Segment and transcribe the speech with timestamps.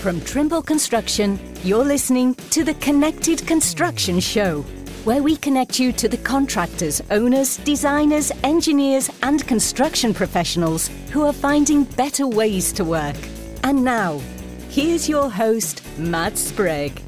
[0.00, 4.62] From Trimble Construction, you're listening to the Connected Construction Show,
[5.04, 11.34] where we connect you to the contractors, owners, designers, engineers, and construction professionals who are
[11.34, 13.14] finding better ways to work.
[13.62, 14.22] And now,
[14.70, 17.02] here's your host, Matt Sprague.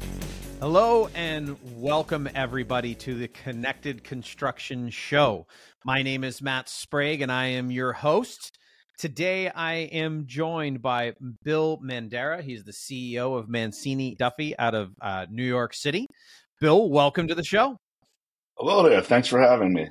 [0.59, 5.47] Hello and welcome everybody to the Connected Construction Show.
[5.83, 8.59] My name is Matt Sprague and I am your host.
[8.97, 12.41] Today, I am joined by Bill Mandara.
[12.41, 16.07] He's the CEO of Mancini Duffy out of uh, New York City.
[16.61, 17.77] Bill, welcome to the show.
[18.55, 19.01] Hello there.
[19.01, 19.89] Thanks for having me.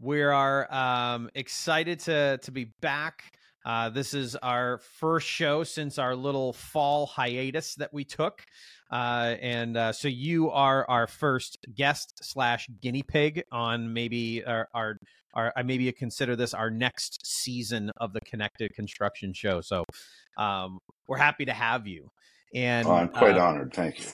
[0.00, 3.24] We are um, excited to to be back.
[3.64, 8.42] Uh, this is our first show since our little fall hiatus that we took.
[8.90, 14.68] Uh, and uh, so you are our first guest slash guinea pig on maybe our,
[14.72, 14.98] our,
[15.34, 19.60] our I maybe consider this our next season of the Connected Construction Show.
[19.60, 19.84] So
[20.36, 22.08] um, we're happy to have you.
[22.54, 23.74] And oh, I'm quite uh, honored.
[23.74, 24.06] Thank you.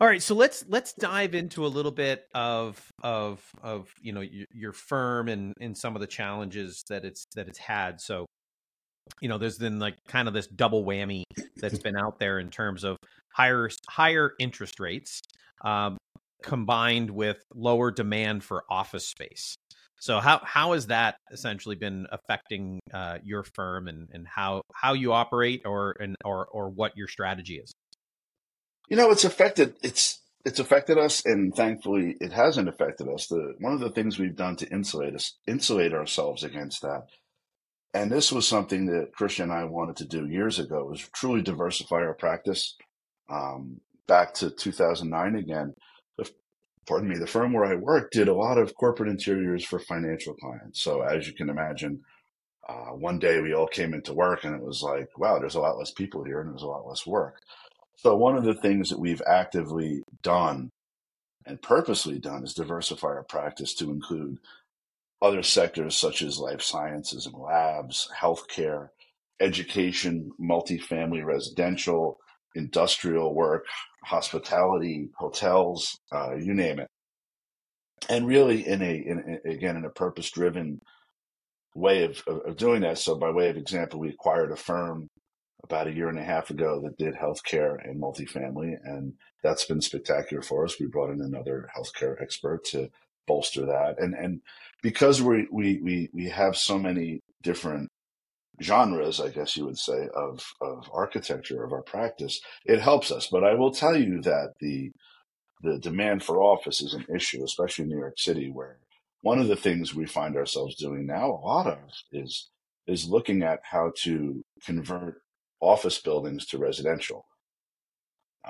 [0.00, 4.20] All right, so let's let's dive into a little bit of of of you know
[4.20, 8.00] your, your firm and and some of the challenges that it's that it's had.
[8.00, 8.26] So
[9.20, 11.24] you know, there's been like kind of this double whammy
[11.56, 12.96] that's been out there in terms of
[13.32, 15.20] higher higher interest rates
[15.64, 15.98] um,
[16.42, 19.56] combined with lower demand for office space.
[20.00, 24.94] So how how has that essentially been affecting uh, your firm and, and how how
[24.94, 27.72] you operate or and or or what your strategy is?
[28.88, 33.26] You know, it's affected it's it's affected us, and thankfully, it hasn't affected us.
[33.26, 37.02] The one of the things we've done to insulate us insulate ourselves against that
[37.94, 41.42] and this was something that Christian and I wanted to do years ago, was truly
[41.42, 42.76] diversify our practice.
[43.30, 45.74] Um, back to 2009 again,
[46.88, 50.34] pardon me, the firm where I worked did a lot of corporate interiors for financial
[50.34, 50.80] clients.
[50.80, 52.00] So as you can imagine,
[52.66, 55.60] uh, one day we all came into work and it was like, wow, there's a
[55.60, 57.40] lot less people here and there's a lot less work.
[57.96, 60.70] So one of the things that we've actively done
[61.46, 64.38] and purposely done is diversify our practice to include
[65.20, 68.90] other sectors such as life sciences and labs, healthcare,
[69.40, 72.18] education, multifamily residential,
[72.54, 73.64] industrial work,
[74.04, 76.88] hospitality, hotels, uh, you name it.
[78.08, 80.80] And really, in a in, again in a purpose driven
[81.74, 82.98] way of, of doing that.
[82.98, 85.08] So, by way of example, we acquired a firm
[85.64, 89.80] about a year and a half ago that did healthcare and multifamily, and that's been
[89.80, 90.78] spectacular for us.
[90.78, 92.88] We brought in another healthcare expert to
[93.26, 94.40] bolster that, and and
[94.82, 97.90] because we we we we have so many different
[98.62, 103.28] genres, I guess you would say, of of architecture of our practice, it helps us.
[103.30, 104.92] But I will tell you that the
[105.62, 108.78] the demand for office is an issue, especially in New York City, where
[109.22, 111.78] one of the things we find ourselves doing now a lot of
[112.12, 112.50] is
[112.86, 115.22] is looking at how to convert
[115.60, 117.26] office buildings to residential.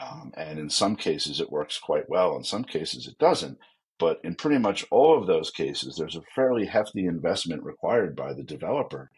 [0.00, 2.36] Um, and in some cases, it works quite well.
[2.36, 3.58] In some cases, it doesn't.
[3.98, 8.32] But in pretty much all of those cases, there's a fairly hefty investment required by
[8.32, 9.10] the developer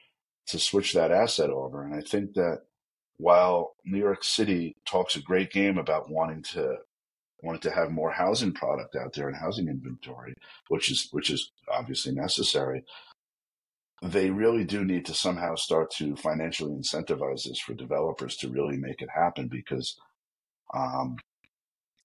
[0.48, 1.84] to switch that asset over.
[1.84, 2.62] And I think that
[3.18, 6.76] while New York City talks a great game about wanting to
[7.42, 10.34] wanting to have more housing product out there and housing inventory,
[10.68, 12.84] which is which is obviously necessary,
[14.02, 18.76] they really do need to somehow start to financially incentivize this for developers to really
[18.76, 19.98] make it happen because
[20.74, 21.16] um,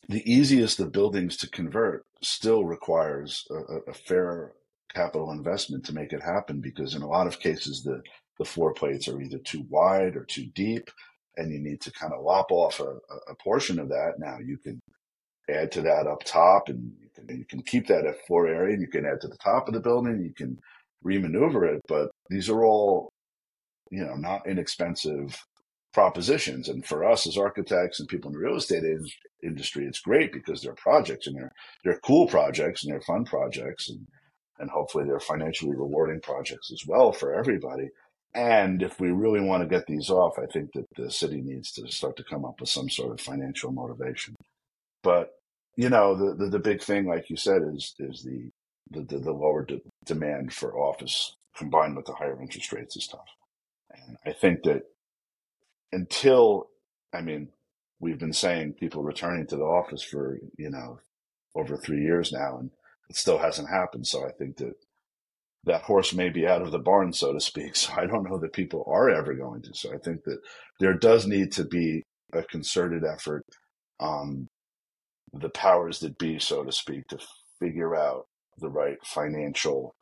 [0.10, 4.54] the easiest of buildings to convert still requires a, a, fair
[4.94, 8.02] capital investment to make it happen because in a lot of cases the
[8.40, 10.90] the floor plates are either too wide or too deep
[11.38, 12.98] and you need to kind of lop off a,
[13.30, 14.80] a portion of that now you can
[15.50, 18.74] add to that up top and you can, you can keep that at floor area
[18.74, 20.58] and you can add to the top of the building you can
[21.06, 23.10] remaneuver it but these are all
[23.92, 25.38] you know not inexpensive
[25.96, 26.68] propositions.
[26.68, 28.84] And for us as architects and people in the real estate
[29.42, 31.52] industry, it's great because they're projects and they're
[31.84, 34.06] they're cool projects and they're fun projects and
[34.60, 37.88] and hopefully they're financially rewarding projects as well for everybody.
[38.36, 41.72] And if we really want to get these off, I think that the city needs
[41.74, 44.36] to start to come up with some sort of financial motivation.
[45.04, 45.32] But
[45.78, 48.52] you know, the the, the big thing, like you said, is is the
[48.92, 53.08] the, the, the lower de- demand for office combined with the higher interest rates is
[53.08, 53.30] tough.
[53.92, 54.84] And I think that
[55.92, 56.68] until,
[57.14, 57.50] I mean,
[58.00, 61.00] we've been saying people returning to the office for, you know,
[61.56, 62.72] over three years now, and
[63.10, 64.06] it still hasn't happened.
[64.06, 64.74] So I think that
[65.66, 67.76] that horse may be out of the barn, so to speak.
[67.76, 69.74] So I don't know that people are ever going to.
[69.74, 70.40] So I think that
[70.80, 72.04] there does need to be
[72.34, 73.44] a concerted effort
[74.00, 74.48] on
[75.34, 77.20] the powers that be, so to speak, to
[77.60, 78.26] figure out
[78.60, 79.96] the right financial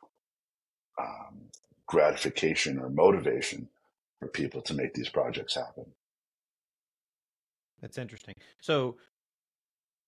[1.00, 1.48] um,
[1.86, 3.68] gratification or motivation
[4.20, 5.84] for people to make these projects happen.
[7.80, 8.34] That's interesting.
[8.60, 8.96] So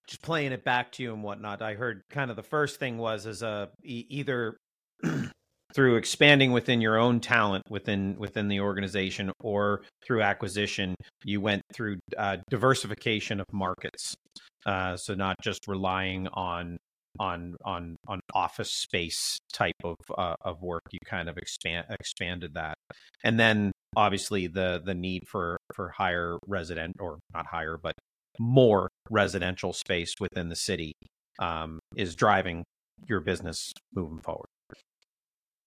[0.06, 2.98] just playing it back to you and whatnot, I heard kind of the first thing
[2.98, 4.56] was as a either
[5.76, 11.60] through expanding within your own talent within within the organization or through acquisition, you went
[11.74, 14.14] through uh, diversification of markets.
[14.64, 16.78] Uh, so not just relying on
[17.20, 22.54] on on on office space type of uh, of work, you kind of expand expanded
[22.54, 22.74] that,
[23.22, 27.92] and then obviously the the need for for higher resident or not higher but
[28.38, 30.92] more residential space within the city
[31.38, 32.64] um, is driving
[33.08, 34.46] your business moving forward.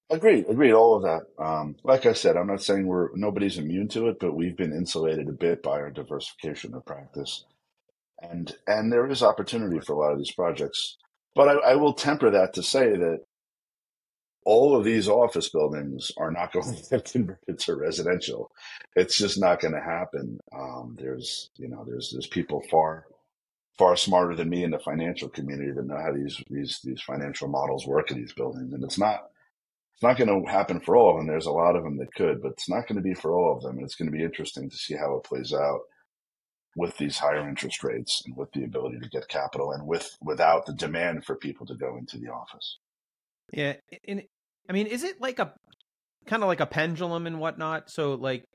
[0.10, 0.74] Agreed, agreed.
[0.74, 1.44] All of that.
[1.44, 4.74] Um, like I said, I'm not saying we're nobody's immune to it, but we've been
[4.74, 7.46] insulated a bit by our diversification of practice,
[8.22, 10.98] and and there is opportunity for a lot of these projects.
[11.36, 13.20] But I, I will temper that to say that
[14.46, 18.52] all of these office buildings are not going to get converted to residential.
[18.96, 20.40] It's just not going to happen.
[20.54, 23.06] Um, there's, you know, there's there's people far
[23.78, 27.48] far smarter than me in the financial community that know how these these these financial
[27.48, 29.30] models work in these buildings, and it's not
[30.00, 31.28] it's not going to happen for all of them.
[31.28, 33.58] There's a lot of them that could, but it's not going to be for all
[33.58, 33.76] of them.
[33.76, 35.82] And it's going to be interesting to see how it plays out
[36.78, 40.66] with these higher interest rates and with the ability to get capital and with without
[40.66, 42.78] the demand for people to go into the office.
[43.52, 43.74] Yeah,
[44.08, 44.24] and
[44.70, 45.52] I mean, is it like a
[46.28, 47.90] kind of like a pendulum and whatnot?
[47.90, 48.46] So like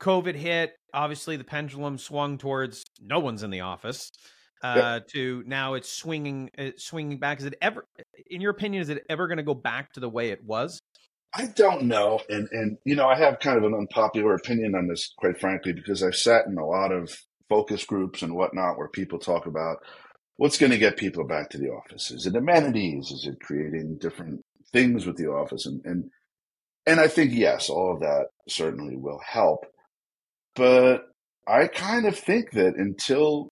[0.00, 4.10] COVID hit, obviously the pendulum swung towards no one's in the office.
[4.62, 7.38] Uh, to now it's swinging, it's swinging back.
[7.38, 7.84] Is it ever,
[8.28, 10.80] in your opinion, is it ever going to go back to the way it was?
[11.34, 14.88] I don't know, and and you know, I have kind of an unpopular opinion on
[14.88, 17.10] this, quite frankly, because I've sat in a lot of
[17.48, 19.78] focus groups and whatnot where people talk about
[20.36, 22.10] what's going to get people back to the office.
[22.10, 23.10] Is it amenities?
[23.10, 25.66] Is it creating different things with the office?
[25.66, 26.10] And and
[26.86, 29.66] and I think yes, all of that certainly will help.
[30.56, 31.02] But
[31.46, 33.48] I kind of think that until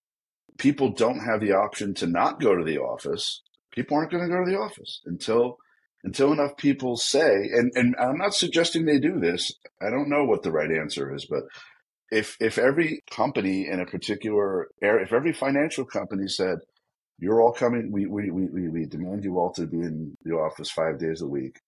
[0.57, 4.29] people don't have the option to not go to the office, people aren't going to
[4.29, 5.57] go to the office until
[6.03, 9.51] until enough people say and and I'm not suggesting they do this.
[9.81, 11.43] I don't know what the right answer is, but
[12.11, 16.59] if if every company in a particular area, if every financial company said,
[17.19, 17.91] you're all coming.
[17.91, 21.27] We, we, we, we demand you all to be in the office five days a
[21.27, 21.59] week.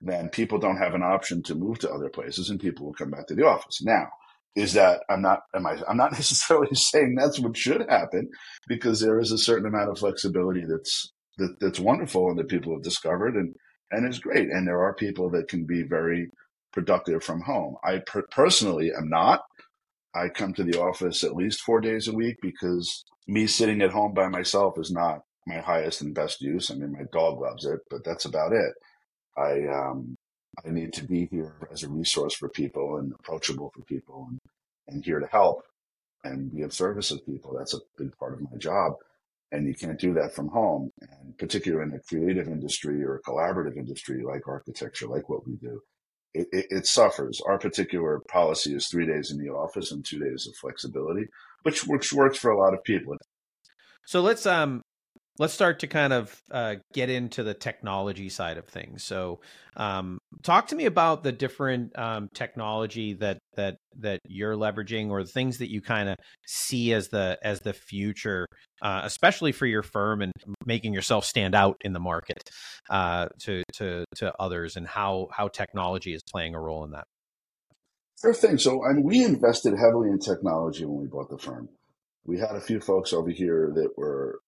[0.00, 3.10] Then people don't have an option to move to other places and people will come
[3.10, 3.82] back to the office.
[3.82, 4.08] Now,
[4.54, 8.28] is that I'm not am I I'm not necessarily saying that's what should happen
[8.68, 12.72] because there is a certain amount of flexibility that's that, that's wonderful and that people
[12.72, 13.54] have discovered and
[13.90, 16.28] and is great and there are people that can be very
[16.72, 17.76] productive from home.
[17.84, 19.42] I per- personally am not.
[20.14, 23.90] I come to the office at least 4 days a week because me sitting at
[23.90, 26.70] home by myself is not my highest and best use.
[26.70, 28.72] I mean, my dog loves it, but that's about it.
[29.36, 30.16] I um,
[30.64, 34.40] I need to be here as a resource for people and approachable for people and,
[34.88, 35.62] and here to help
[36.24, 37.54] and be of service to people.
[37.56, 38.94] That's a big part of my job.
[39.52, 40.90] And you can't do that from home.
[41.00, 45.56] And particularly in a creative industry or a collaborative industry like architecture, like what we
[45.56, 45.80] do,
[46.34, 47.40] it, it, it, suffers.
[47.46, 51.28] Our particular policy is three days in the office and two days of flexibility
[51.66, 53.16] which works works for a lot of people.
[54.06, 54.82] So let's um
[55.38, 59.04] let's start to kind of uh, get into the technology side of things.
[59.04, 59.40] So,
[59.76, 65.22] um, talk to me about the different um, technology that that that you're leveraging, or
[65.22, 68.46] the things that you kind of see as the as the future,
[68.82, 70.32] uh, especially for your firm and
[70.64, 72.50] making yourself stand out in the market
[72.90, 77.04] uh, to to to others, and how how technology is playing a role in that.
[78.20, 78.56] Sure thing.
[78.58, 81.68] So, and we invested heavily in technology when we bought the firm.
[82.24, 84.40] We had a few folks over here that were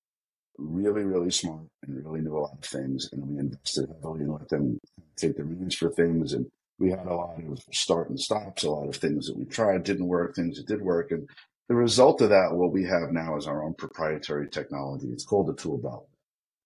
[0.83, 4.33] really, really smart and really knew a lot of things, and we invested heavily and
[4.33, 4.79] let them
[5.17, 6.33] take the reins for things.
[6.33, 6.47] And
[6.79, 9.85] we had a lot of start and stops, a lot of things that we tried
[9.85, 11.29] didn't work, things that did work, and
[11.69, 15.09] the result of that, what we have now is our own proprietary technology.
[15.09, 16.09] It's called the tool belt.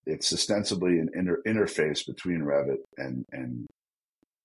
[0.06, 3.66] It's ostensibly an inter- interface between Revit and and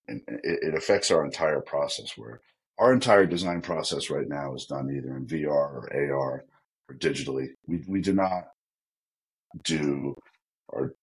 [0.07, 2.41] and it, it affects our entire process where
[2.79, 6.45] our entire design process right now is done either in VR or AR
[6.89, 7.47] or digitally.
[7.67, 8.49] We, we do not
[9.63, 10.15] do
[10.69, 10.93] or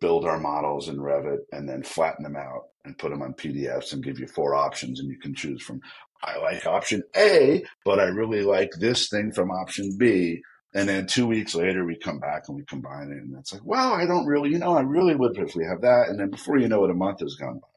[0.00, 3.92] build our models in Revit and then flatten them out and put them on PDFs
[3.92, 5.80] and give you four options and you can choose from
[6.22, 10.42] I like option A, but I really like this thing from option B.
[10.74, 13.18] And then two weeks later, we come back and we combine it.
[13.18, 15.82] And it's like, well, I don't really, you know, I really would if we have
[15.82, 16.08] that.
[16.08, 17.68] And then before you know it, a month has gone by.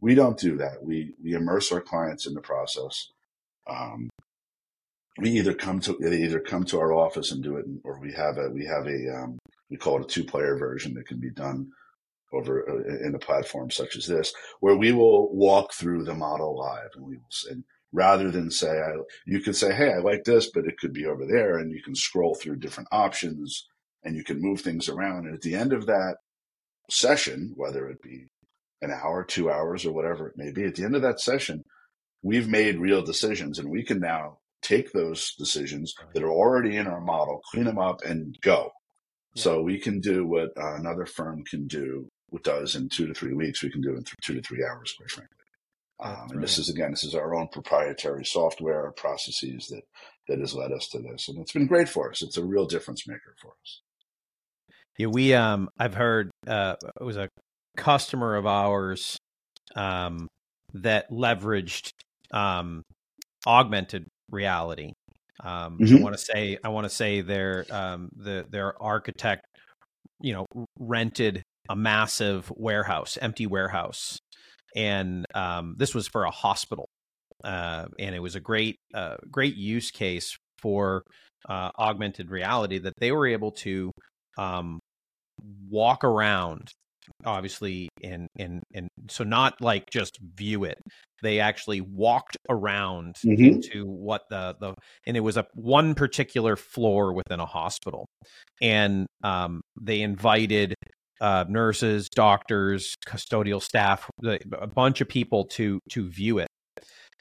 [0.00, 0.82] We don't do that.
[0.82, 3.08] We we immerse our clients in the process.
[3.66, 4.10] Um,
[5.18, 8.12] we either come to they either come to our office and do it, or we
[8.12, 9.38] have a we have a um,
[9.70, 11.68] we call it a two player version that can be done
[12.32, 16.58] over uh, in a platform such as this, where we will walk through the model
[16.58, 20.24] live and we will and rather than say, I, you could say, Hey, I like
[20.24, 21.58] this, but it could be over there.
[21.58, 23.66] And you can scroll through different options
[24.02, 25.26] and you can move things around.
[25.26, 26.16] And at the end of that
[26.90, 28.26] session, whether it be
[28.82, 31.62] an hour, two hours, or whatever it may be, at the end of that session,
[32.22, 36.86] we've made real decisions and we can now take those decisions that are already in
[36.86, 38.70] our model, clean them up and go.
[39.34, 39.42] Yeah.
[39.42, 43.14] So we can do what uh, another firm can do, what does in two to
[43.14, 45.36] three weeks, we can do in th- two to three hours, quite frankly.
[46.00, 49.82] Um, and this is again, this is our own proprietary software processes that
[50.28, 52.22] that has led us to this, and it's been great for us.
[52.22, 53.80] It's a real difference maker for us.
[54.98, 57.28] Yeah, we um, I've heard uh, it was a
[57.76, 59.16] customer of ours
[59.76, 60.28] um,
[60.72, 61.90] that leveraged
[62.32, 62.82] um,
[63.46, 64.92] augmented reality.
[65.42, 65.96] Um, mm-hmm.
[65.96, 69.44] I want to say I want to say their um, the their architect,
[70.20, 74.18] you know, rented a massive warehouse, empty warehouse,
[74.76, 76.86] and um, this was for a hospital,
[77.42, 81.02] uh, and it was a great uh, great use case for
[81.48, 83.90] uh, augmented reality that they were able to
[84.38, 84.78] um,
[85.68, 86.70] walk around
[87.24, 90.78] obviously and and and so not like just view it
[91.24, 93.42] they actually walked around mm-hmm.
[93.42, 94.74] into what the the
[95.06, 98.06] and it was a one particular floor within a hospital.
[98.60, 100.74] And um, they invited
[101.20, 106.48] uh, nurses doctors custodial staff a bunch of people to to view it.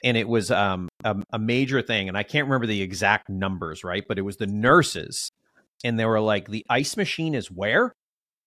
[0.03, 3.83] And it was um, a, a major thing and i can't remember the exact numbers
[3.83, 4.03] right?
[4.07, 5.31] But it was the nurses
[5.83, 7.93] and they were like the ice machine is where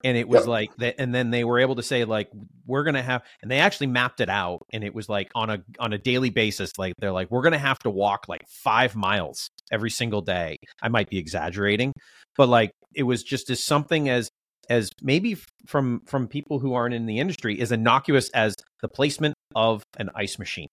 [0.05, 0.49] and it was yep.
[0.49, 2.29] like that and then they were able to say like
[2.67, 5.59] we're gonna have and they actually mapped it out and it was like on a
[5.79, 9.49] on a daily basis like they're like we're gonna have to walk like five miles
[9.71, 11.93] every single day i might be exaggerating
[12.37, 14.29] but like it was just as something as
[14.69, 15.37] as maybe
[15.67, 20.11] from from people who aren't in the industry as innocuous as the placement of an
[20.15, 20.69] ice machine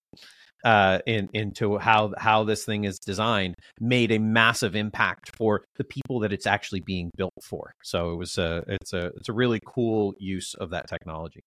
[0.63, 5.83] uh, in, into how how this thing is designed made a massive impact for the
[5.83, 7.73] people that it's actually being built for.
[7.83, 11.41] So it was a it's a it's a really cool use of that technology.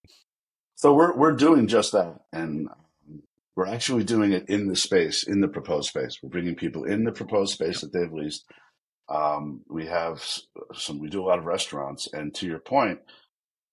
[0.75, 2.68] So we're we're doing just that, and
[3.56, 6.18] we're actually doing it in the space, in the proposed space.
[6.23, 8.44] We're bringing people in the proposed space that they've leased.
[9.08, 10.23] Um, we have
[10.75, 10.99] some.
[10.99, 12.99] We do a lot of restaurants, and to your point,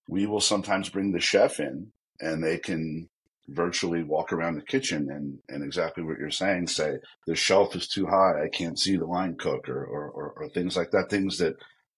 [0.07, 3.09] we will sometimes bring the chef in, and they can
[3.50, 6.97] virtually walk around the kitchen and, and exactly what you're saying, say
[7.27, 10.50] the shelf is too high, I can't see the line cook or, or, or, or
[10.50, 11.55] things like that, things that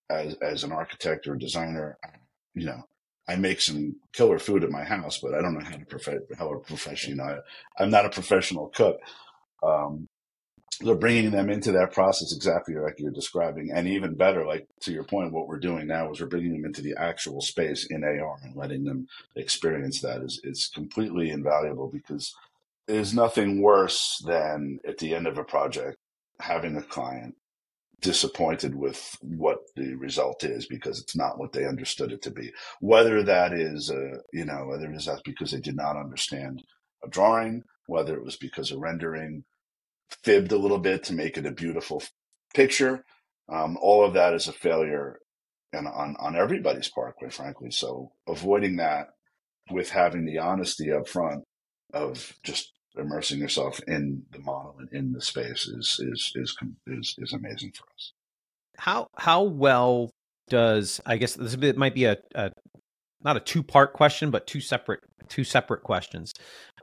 [0.10, 1.98] as, as an architect or designer,
[2.54, 2.84] you know,
[3.28, 6.38] I make some killer food at my house, but I don't know how to prof-
[6.38, 7.24] how a profession, you know,
[7.78, 8.98] I, I'm not a professional cook.
[9.64, 10.08] Um,
[10.82, 13.72] they're bringing them into that process exactly like you're describing.
[13.74, 16.66] And even better like to your point what we're doing now is we're bringing them
[16.66, 21.88] into the actual space in ar and letting them experience that is it's completely invaluable
[21.88, 22.36] because
[22.88, 25.98] there's nothing worse than at the end of a project
[26.40, 27.36] having a client
[28.02, 32.52] disappointed with what the result is because it's not what they understood it to be.
[32.82, 36.64] Whether that is uh, you know whether it is that because they did not understand
[37.04, 39.44] a drawing whether it was because of rendering
[40.24, 42.04] fibbed a little bit to make it a beautiful
[42.54, 43.04] picture.
[43.50, 45.20] Um, all of that is a failure
[45.74, 47.72] and on, on everybody's part, quite frankly.
[47.72, 49.10] So avoiding that
[49.70, 51.44] with having the honesty up front
[51.94, 56.56] of just immersing yourself in the model and in the space is is is
[56.88, 58.14] is, is amazing for us.
[58.78, 60.12] How how well
[60.50, 62.52] does I guess this might be a, a
[63.24, 66.34] not a two part question, but two separate two separate questions.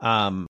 [0.01, 0.47] Um,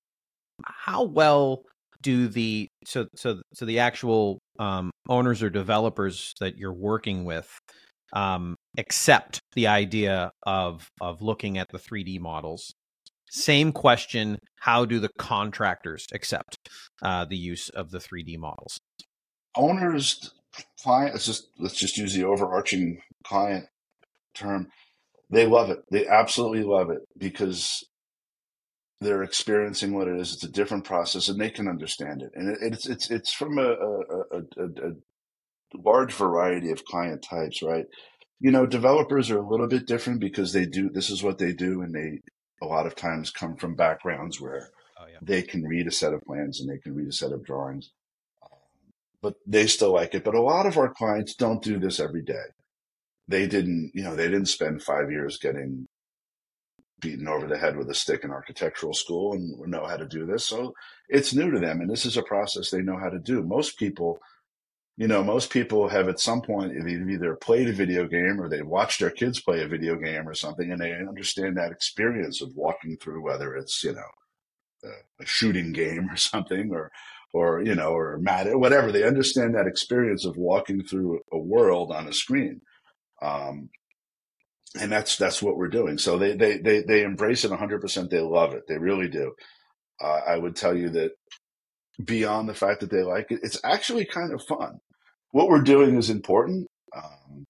[0.65, 1.63] how well
[2.03, 7.50] do the so so so the actual um, owners or developers that you're working with
[8.13, 12.74] um, accept the idea of of looking at the 3D models?
[13.31, 16.57] Same question: How do the contractors accept
[17.01, 18.77] uh, the use of the 3D models?
[19.55, 20.31] Owners,
[20.81, 21.13] client.
[21.13, 23.65] Let's just let's just use the overarching client
[24.36, 24.67] term.
[25.29, 25.79] They love it.
[25.89, 27.83] They absolutely love it because
[29.02, 30.34] they're experiencing what it is.
[30.34, 32.32] It's a different process, and they can understand it.
[32.36, 34.92] And it, it's it's it's from a, a, a, a,
[35.76, 37.86] large variety of client types, right?
[38.40, 41.54] You know, developers are a little bit different because they do this is what they
[41.54, 42.20] do, and they
[42.62, 44.70] a lot of times come from backgrounds where
[45.00, 45.18] oh, yeah.
[45.22, 47.92] they can read a set of plans and they can read a set of drawings,
[48.44, 48.58] um,
[49.22, 50.24] but they still like it.
[50.24, 52.46] But a lot of our clients don't do this every day.
[53.28, 55.88] They didn't, you know, they didn't spend five years getting
[57.00, 60.26] beaten over the head with a stick in architectural school and know how to do
[60.26, 60.48] this.
[60.48, 60.74] So
[61.10, 61.82] it's new to them.
[61.82, 63.44] And this is a process they know how to do.
[63.44, 64.20] Most people,
[64.96, 68.66] you know, most people have at some point either played a video game or they've
[68.66, 72.56] watched their kids play a video game or something and they understand that experience of
[72.56, 74.02] walking through whether it's, you know,
[75.20, 76.92] a shooting game or something, or
[77.34, 78.92] or you know, or mad whatever.
[78.92, 82.62] They understand that experience of walking through a world on a screen.
[83.22, 83.70] Um,
[84.80, 85.98] and that's that's what we're doing.
[85.98, 87.82] So they they they they embrace it 100.
[87.82, 88.63] percent They love it.
[88.68, 89.34] They really do.
[90.01, 91.12] Uh, I would tell you that
[92.03, 94.80] beyond the fact that they like it, it's actually kind of fun.
[95.32, 97.46] What we're doing is important, um,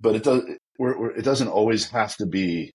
[0.00, 0.42] but it does
[0.78, 2.72] we're, we're, it doesn't always have to be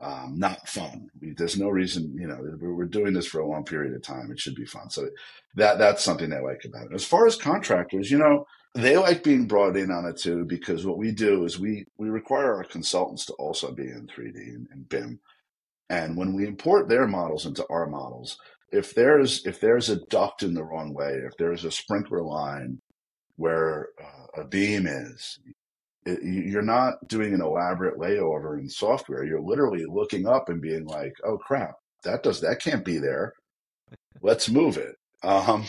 [0.00, 1.08] um, not fun.
[1.20, 4.02] We, there's no reason, you know, we're, we're, doing this for a long period of
[4.02, 4.30] time.
[4.32, 4.90] It should be fun.
[4.90, 5.08] So
[5.54, 6.94] that that's something they like about it.
[6.94, 10.86] As far as contractors, you know, they like being brought in on it too because
[10.86, 14.66] what we do is we we require our consultants to also be in 3D and,
[14.72, 15.20] and BIM.
[15.90, 18.38] And when we import their models into our models,
[18.70, 22.80] if there's if there's a duct in the wrong way, if there's a sprinkler line
[23.36, 25.38] where uh, a beam is,
[26.06, 29.24] it, you're not doing an elaborate layover in software.
[29.24, 31.74] You're literally looking up and being like, "Oh crap,
[32.04, 33.34] that does that can't be there.
[34.22, 35.66] Let's move it." Um,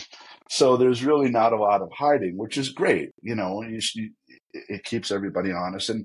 [0.50, 3.10] so there's really not a lot of hiding, which is great.
[3.22, 4.10] You know, you, you,
[4.52, 6.04] it keeps everybody honest and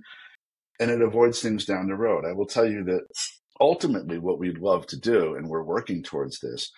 [0.80, 2.24] and it avoids things down the road.
[2.26, 3.02] I will tell you that
[3.60, 6.72] ultimately, what we'd love to do, and we're working towards this,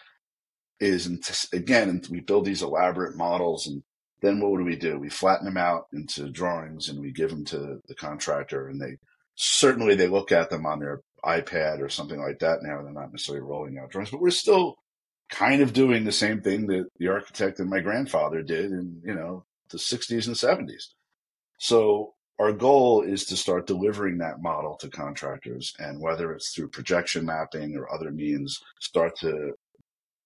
[0.80, 3.84] is again, we build these elaborate models and
[4.22, 5.00] then what do we do?
[5.00, 8.98] We flatten them out into drawings and we give them to the contractor and they
[9.36, 12.82] certainly they look at them on their iPad or something like that now.
[12.82, 14.76] They're not necessarily rolling out drawings, but we're still
[15.32, 19.16] kind of doing the same thing that the architect and my grandfather did in, you
[19.16, 20.90] know, the 60s and 70s.
[21.58, 26.70] So our goal is to start delivering that model to contractors and whether it's through
[26.70, 29.54] projection mapping or other means, start to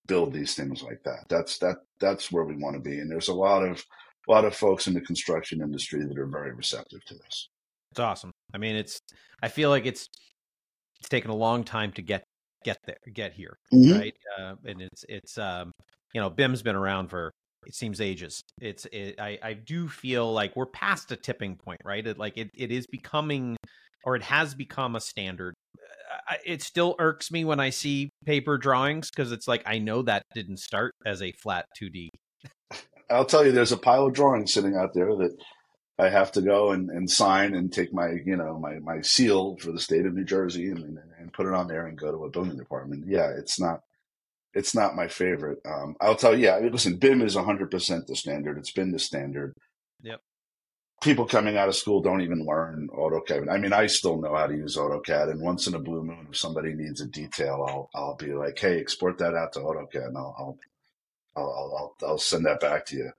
[0.08, 1.26] build these things like that.
[1.30, 3.00] That's that that's where we want to be.
[3.00, 3.84] And there's a lot of
[4.28, 7.50] a lot of folks in the construction industry that are very receptive to this.
[7.92, 8.32] It's awesome.
[8.54, 9.00] I mean, it's
[9.44, 10.08] I feel like it's
[11.00, 12.24] it's taken a long time to get
[12.66, 13.98] get there, get here, mm-hmm.
[13.98, 14.16] right?
[14.38, 15.72] Uh, and it's it's um,
[16.14, 17.32] you know, BIM's been around for
[17.66, 18.42] it seems ages.
[18.60, 22.06] It's it, I I do feel like we're past a tipping point, right?
[22.06, 23.56] It like it it is becoming
[24.04, 25.54] or it has become a standard
[26.46, 30.24] it still irks me when I see paper drawings because it's like I know that
[30.34, 32.10] didn't start as a flat 2D.
[33.10, 35.38] I'll tell you, there's a pile of drawings sitting out there that
[35.98, 39.58] I have to go and, and sign and take my you know my my seal
[39.58, 42.26] for the state of New Jersey and, and put it on there and go to
[42.26, 43.06] a building department.
[43.08, 43.82] Yeah, it's not
[44.54, 45.60] it's not my favorite.
[45.66, 48.58] Um, I'll tell you, yeah, listen, BIM is 100% the standard.
[48.58, 49.54] It's been the standard.
[50.02, 50.22] Yep
[51.02, 53.52] people coming out of school don't even learn AutoCAD.
[53.52, 56.28] I mean, I still know how to use AutoCAD, and once in a blue moon,
[56.32, 60.08] if somebody needs a detail, I'll I'll be like, hey, export that out to AutoCAD,
[60.08, 60.58] and I'll I'll
[61.38, 63.12] I'll, I'll, I'll send that back to you.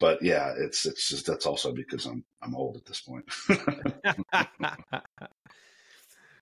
[0.00, 3.26] But yeah, it's it's just that's also because I'm I'm old at this point.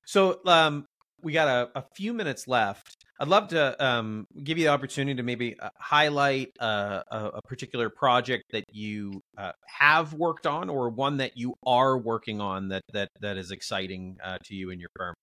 [0.06, 0.86] so um,
[1.22, 2.94] we got a, a, few minutes left.
[3.18, 7.42] I'd love to um, give you the opportunity to maybe uh, highlight uh, a, a,
[7.42, 12.68] particular project that you uh, have worked on, or one that you are working on
[12.68, 15.14] that that that is exciting uh, to you and your firm.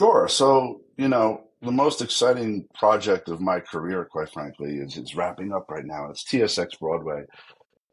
[0.00, 0.28] Sure.
[0.28, 5.52] So you know, the most exciting project of my career, quite frankly, is is wrapping
[5.52, 6.10] up right now.
[6.10, 7.24] It's TSX Broadway.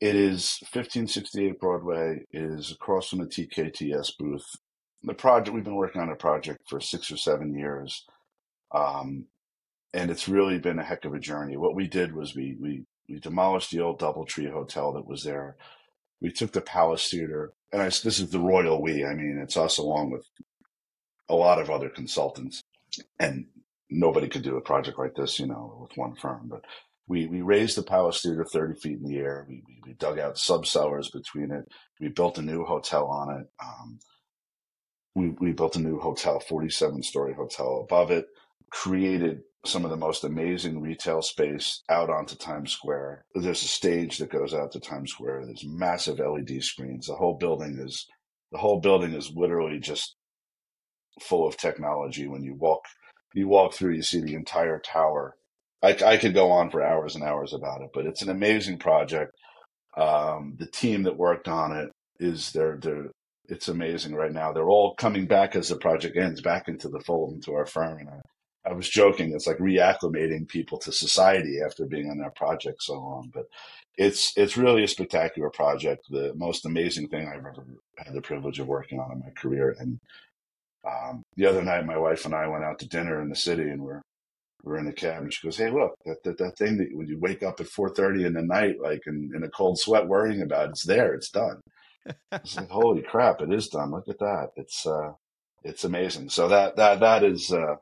[0.02, 2.26] It is 1568 Broadway.
[2.32, 4.46] It is across from the TKTS booth
[5.04, 8.06] the project we've been working on a project for six or seven years,
[8.74, 9.26] um,
[9.94, 11.58] and it's really been a heck of a journey.
[11.58, 15.58] What we did was we we we demolished the old DoubleTree Hotel that was there.
[16.22, 19.06] We took the Palace Theater, and I, this is the royal we.
[19.06, 20.26] I mean, it's us along with
[21.34, 22.64] a lot of other consultants,
[23.20, 23.48] and
[23.90, 26.48] nobody could do a project like this, you know, with one firm.
[26.50, 26.66] But
[27.08, 29.46] we we raised the Palace Theater thirty feet in the air.
[29.50, 31.66] We we, we dug out sub cellars between it.
[32.02, 33.48] We built a new hotel on it.
[33.64, 34.00] Um,
[35.16, 38.28] we, we built a new hotel, 47 story hotel above it,
[38.72, 43.26] created some of the most amazing retail space out onto Times Square.
[43.36, 45.46] There's a stage that goes out to Times Square.
[45.46, 47.08] There's massive LED screens.
[47.08, 48.08] The whole building is
[48.52, 50.16] the whole building is literally just
[51.22, 52.28] full of technology.
[52.28, 52.86] When you walk
[53.34, 55.36] you walk through, you see the entire tower.
[55.82, 58.78] I, I could go on for hours and hours about it, but it's an amazing
[58.78, 59.32] project.
[59.98, 63.10] Um, the team that worked on it is they're they're
[63.50, 64.52] it's amazing right now.
[64.54, 68.00] They're all coming back as the project ends back into the fold into our firm.
[68.00, 72.36] And I, I was joking, it's like reacclimating people to society after being on that
[72.36, 73.30] project so long.
[73.34, 73.46] But
[73.98, 76.06] it's it's really a spectacular project.
[76.10, 77.66] The most amazing thing I've ever
[77.98, 79.76] had the privilege of working on in my career.
[79.78, 80.00] And
[80.88, 83.64] um, the other night, my wife and I went out to dinner in the city,
[83.64, 84.02] and we're
[84.64, 87.08] we're in the cab, and she goes, "Hey, look, that that, that thing that when
[87.08, 90.08] you wake up at four thirty in the night, like in, in a cold sweat,
[90.08, 91.62] worrying about, it's there, it's done."
[92.32, 93.92] it's like, holy crap, it is done.
[93.92, 94.50] Look at that.
[94.56, 95.14] It's uh,
[95.64, 96.30] it's amazing.
[96.30, 97.76] So that that that is uh,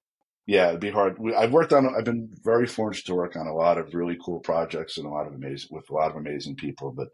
[0.48, 1.18] yeah, it'd be hard.
[1.38, 1.96] I've worked on.
[1.96, 5.10] I've been very fortunate to work on a lot of really cool projects and a
[5.10, 6.92] lot of amazing with a lot of amazing people.
[6.92, 7.08] But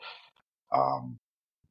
[0.75, 1.17] um,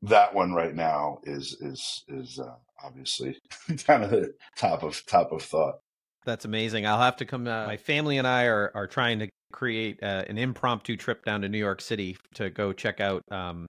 [0.08, 3.36] that one right now is is is uh, obviously
[3.86, 5.76] kind of the top of top of thought.
[6.24, 6.86] That's amazing.
[6.86, 7.46] I'll have to come.
[7.46, 11.42] Uh, my family and I are are trying to create uh, an impromptu trip down
[11.42, 13.66] to New York City to go check out um,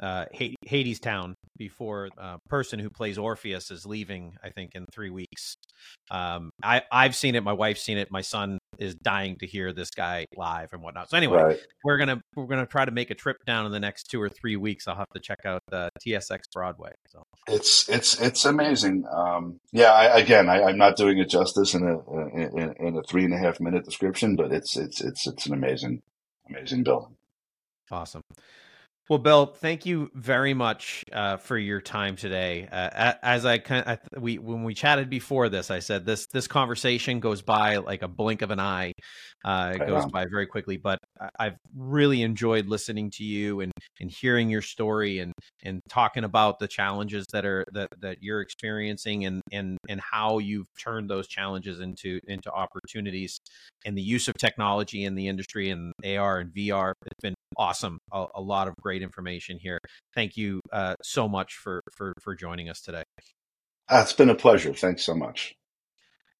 [0.00, 0.26] uh,
[0.68, 4.34] Hadestown before a uh, person who plays Orpheus is leaving.
[4.42, 5.56] I think in three weeks.
[6.10, 7.42] Um, I I've seen it.
[7.42, 8.08] My wife's seen it.
[8.10, 11.10] My son is dying to hear this guy live and whatnot.
[11.10, 11.58] So anyway, right.
[11.84, 14.28] we're gonna we're gonna try to make a trip down in the next two or
[14.28, 14.86] three weeks.
[14.86, 16.92] I'll have to check out the TSX Broadway.
[17.10, 19.04] So it's it's it's amazing.
[19.10, 23.02] Um, yeah, I, again, I, am not doing it justice in a in, in a
[23.02, 26.00] three and a half minute description, but it's it's it's it's an amazing
[26.48, 27.16] amazing building.
[27.90, 28.22] Awesome.
[29.08, 32.68] Well, Bill, thank you very much uh, for your time today.
[32.70, 37.18] Uh, as I of, we when we chatted before this, I said this this conversation
[37.18, 38.92] goes by like a blink of an eye.
[39.42, 40.98] Uh, it goes by very quickly, but
[41.38, 46.58] I've really enjoyed listening to you and and hearing your story and and talking about
[46.58, 51.26] the challenges that are that that you're experiencing and and and how you've turned those
[51.28, 53.40] challenges into into opportunities
[53.86, 56.92] and the use of technology in the industry and AR and VR.
[57.06, 57.98] It's been awesome.
[58.12, 59.78] A, a lot of great information here.
[60.14, 63.02] Thank you uh, so much for, for, for joining us today.
[63.88, 64.74] Uh, it's been a pleasure.
[64.74, 65.54] Thanks so much.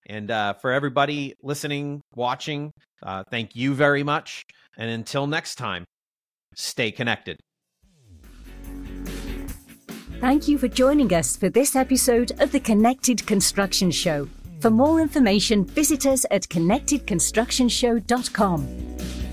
[0.08, 4.42] And uh, for everybody listening, watching, uh, thank you very much.
[4.76, 5.84] And until next time,
[6.54, 7.36] stay connected.
[10.20, 14.28] Thank you for joining us for this episode of the Connected Construction Show.
[14.60, 19.27] For more information, visit us at connectedconstructionshow.com.